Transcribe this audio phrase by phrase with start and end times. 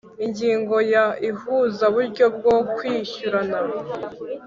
[0.25, 3.59] Ingingo ya Ihuzaburyo bwo kwishyurana